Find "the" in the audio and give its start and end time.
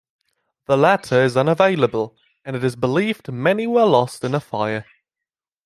0.65-0.77